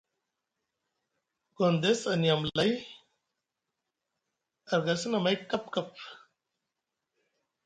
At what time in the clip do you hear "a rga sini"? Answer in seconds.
4.71-5.15